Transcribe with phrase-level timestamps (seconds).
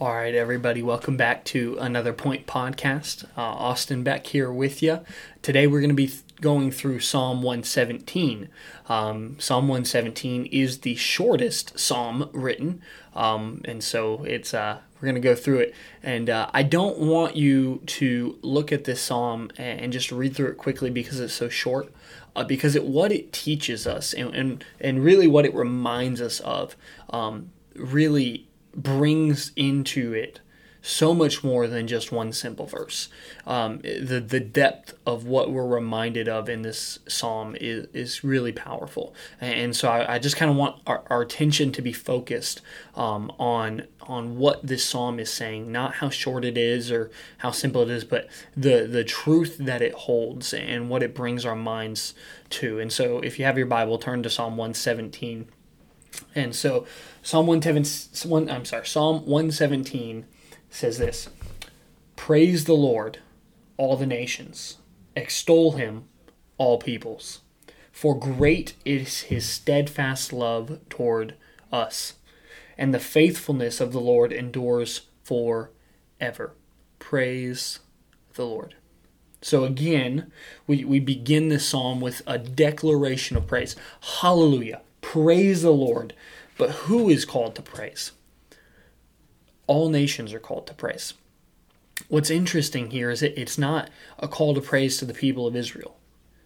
[0.00, 3.24] All right, everybody, welcome back to another Point Podcast.
[3.36, 5.00] Uh, Austin Beck here with you.
[5.42, 8.48] Today we're going to be th- going through Psalm 117.
[8.88, 12.80] Um, psalm 117 is the shortest psalm written,
[13.14, 15.74] um, and so it's uh, we're going to go through it.
[16.02, 20.48] And uh, I don't want you to look at this psalm and, just read through
[20.48, 21.92] it quickly because it's so short.
[22.34, 26.40] Uh, because it what it teaches us and, and and really what it reminds us
[26.40, 26.74] of
[27.10, 30.40] um, really brings into it
[30.82, 33.08] so much more than just one simple verse.
[33.46, 38.52] Um, the the depth of what we're reminded of in this psalm is, is really
[38.52, 42.62] powerful, and so I, I just kind of want our, our, attention to be focused
[42.94, 47.50] um, on on what this psalm is saying, not how short it is or how
[47.50, 51.56] simple it is, but the the truth that it holds and what it brings our
[51.56, 52.14] minds
[52.48, 52.78] to.
[52.78, 55.48] And so, if you have your Bible, turn to Psalm one seventeen.
[56.34, 56.86] And so
[57.22, 60.26] Psalm 117, I'm sorry, Psalm 117
[60.70, 61.28] says this
[62.16, 63.18] Praise the Lord,
[63.76, 64.78] all the nations,
[65.16, 66.04] extol him,
[66.58, 67.40] all peoples.
[67.92, 71.34] For great is his steadfast love toward
[71.72, 72.14] us,
[72.78, 76.54] and the faithfulness of the Lord endures forever.
[76.98, 77.80] Praise
[78.34, 78.74] the Lord.
[79.42, 80.30] So again,
[80.66, 83.74] we, we begin this psalm with a declaration of praise.
[84.20, 84.82] Hallelujah.
[85.10, 86.14] Praise the Lord.
[86.56, 88.12] But who is called to praise?
[89.66, 91.14] All nations are called to praise.
[92.06, 95.56] What's interesting here is that it's not a call to praise to the people of
[95.56, 95.96] Israel.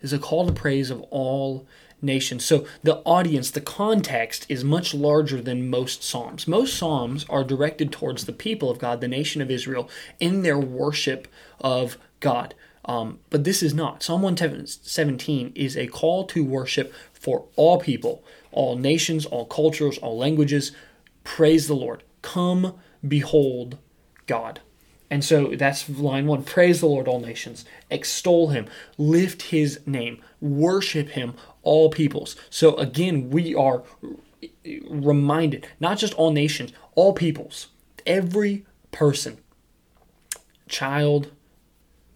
[0.00, 1.66] It's a call to praise of all
[2.00, 2.46] nations.
[2.46, 6.48] So the audience, the context is much larger than most psalms.
[6.48, 10.58] Most psalms are directed towards the people of God, the nation of Israel, in their
[10.58, 11.28] worship
[11.60, 12.54] of God.
[12.86, 14.02] Um, but this is not.
[14.02, 20.16] Psalm 117 is a call to worship for all people, all nations, all cultures, all
[20.16, 20.72] languages.
[21.24, 22.04] Praise the Lord.
[22.22, 22.74] Come
[23.06, 23.78] behold
[24.26, 24.60] God.
[25.10, 26.42] And so that's line one.
[26.42, 27.64] Praise the Lord, all nations.
[27.90, 28.66] Extol him.
[28.98, 30.20] Lift his name.
[30.40, 32.36] Worship him, all peoples.
[32.50, 33.82] So again, we are
[34.88, 37.68] reminded, not just all nations, all peoples.
[38.04, 39.38] Every person,
[40.68, 41.30] child,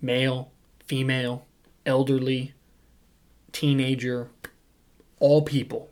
[0.00, 0.52] male,
[0.90, 1.46] female,
[1.86, 2.52] elderly,
[3.52, 4.28] teenager,
[5.20, 5.88] all people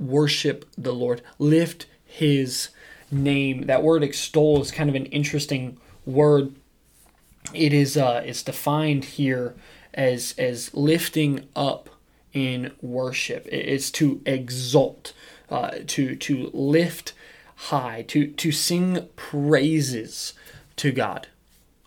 [0.00, 2.70] worship the Lord, lift his
[3.08, 3.66] name.
[3.66, 6.56] That word extol is kind of an interesting word.
[7.54, 9.54] It is uh, it's defined here
[9.94, 11.88] as as lifting up
[12.32, 13.46] in worship.
[13.52, 15.12] It's to exalt,
[15.48, 17.12] uh, to to lift
[17.54, 20.32] high, to to sing praises
[20.74, 21.28] to God.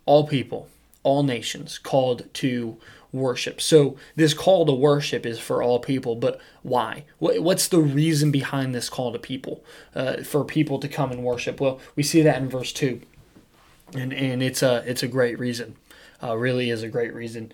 [0.06, 0.70] All people,
[1.04, 2.78] all nations called to
[3.12, 3.62] worship.
[3.62, 7.06] So this call to worship is for all people, but why?
[7.20, 11.62] What's the reason behind this call to people, uh, for people to come and worship?
[11.62, 13.02] Well, we see that in verse two,
[13.96, 15.76] and and it's a it's a great reason,
[16.22, 17.52] uh, really is a great reason.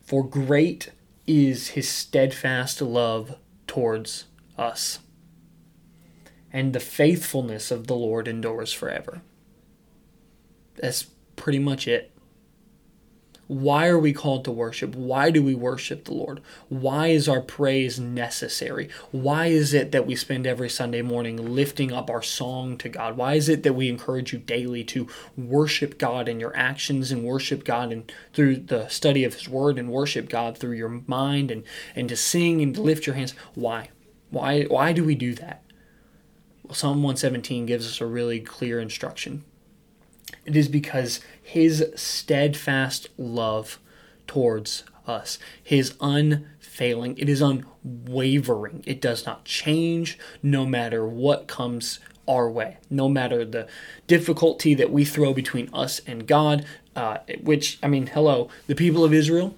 [0.00, 0.92] For great
[1.26, 3.36] is His steadfast love
[3.66, 4.26] towards
[4.56, 5.00] us,
[6.52, 9.22] and the faithfulness of the Lord endures forever.
[10.76, 12.11] That's pretty much it.
[13.48, 14.94] Why are we called to worship?
[14.94, 16.40] Why do we worship the Lord?
[16.68, 18.88] Why is our praise necessary?
[19.10, 23.16] Why is it that we spend every Sunday morning lifting up our song to God?
[23.16, 27.24] Why is it that we encourage you daily to worship God in your actions and
[27.24, 31.50] worship God and through the study of His Word and worship God through your mind
[31.50, 31.64] and,
[31.96, 33.34] and to sing and to lift your hands?
[33.54, 33.90] Why?
[34.30, 35.62] Why why do we do that?
[36.62, 39.44] Well, Psalm 117 gives us a really clear instruction.
[40.44, 43.78] It is because his steadfast love
[44.26, 48.82] towards us, his unfailing, it is unwavering.
[48.86, 53.66] It does not change no matter what comes our way, no matter the
[54.06, 56.64] difficulty that we throw between us and God,
[56.94, 59.56] uh, which, I mean, hello, the people of Israel,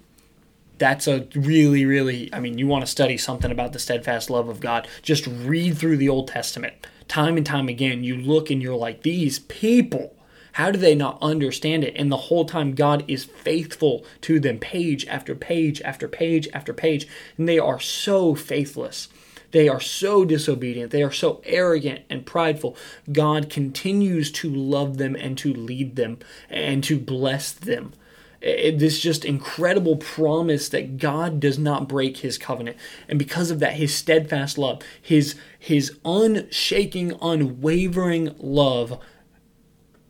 [0.79, 4.49] that's a really, really, I mean, you want to study something about the steadfast love
[4.49, 6.75] of God, just read through the Old Testament.
[7.07, 10.17] Time and time again, you look and you're like, these people
[10.55, 11.95] how do they not understand it?
[11.97, 16.73] And the whole time, God is faithful to them, page after page after page after
[16.73, 17.07] page.
[17.37, 19.09] And they are so faithless
[19.55, 20.91] They are so disobedient.
[20.91, 22.77] They are so arrogant and prideful.
[23.13, 26.19] God continues to love them and to lead them
[26.51, 27.93] and to bless them.
[28.41, 32.77] It, this just incredible promise that God does not break his covenant.
[33.09, 38.99] And because of that, his steadfast love, his, his unshaking, unwavering love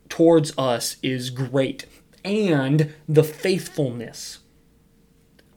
[0.09, 1.85] towards us is great.
[2.23, 4.39] And the faithfulness,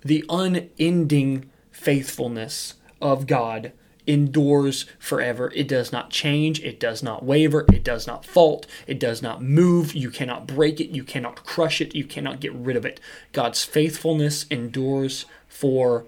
[0.04, 3.72] the unending faithfulness of God
[4.08, 5.52] endures forever.
[5.54, 9.42] It does not change, it does not waver, it does not fault, it does not
[9.42, 9.94] move.
[9.94, 13.00] You cannot break it, you cannot crush it, you cannot get rid of it.
[13.32, 16.06] God's faithfulness endures forever.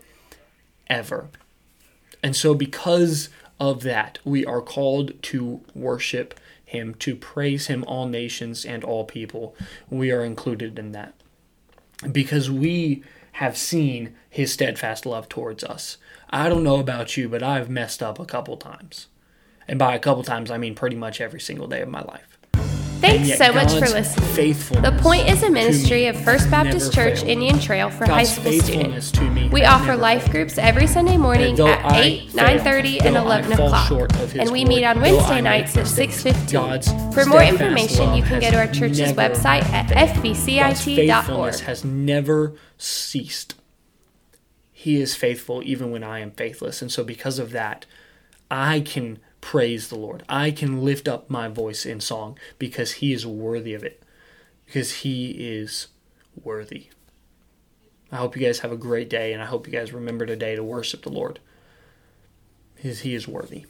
[2.22, 3.28] And so, because
[3.60, 6.40] of that, we are called to worship
[6.70, 9.56] Him, to praise Him, all nations and all people.
[9.88, 11.14] We are included in that.
[12.11, 13.02] Because we
[13.32, 15.99] have seen His steadfast love towards us.
[16.31, 19.08] I don't know about you, but I've messed up a couple times.
[19.67, 22.38] And by a couple times, I mean pretty much every single day of my life.
[23.00, 24.52] Thanks so much for listening.
[24.82, 27.29] The Point is a ministry of First Baptist Church failed.
[27.29, 29.52] Indian Trail for God's high school students.
[29.52, 33.91] we offer life groups every Sunday morning at 8, 9.30, and 11 o'clock.
[34.35, 37.14] And we meet on Wednesday nights at 6.15.
[37.14, 41.55] For more information, you can go to our church's website at fbcit.org.
[41.61, 43.55] has never ceased.
[44.73, 46.81] He is faithful even when I am faithless.
[46.82, 47.87] And so because of that,
[48.50, 50.22] I can praise the Lord.
[50.28, 54.02] I can lift up my voice in song because He is worthy of it,
[54.66, 55.88] because He is
[56.42, 56.88] worthy.
[58.12, 60.56] I hope you guys have a great day, and I hope you guys remember today
[60.56, 61.38] to worship the Lord.
[62.76, 63.66] He is worthy.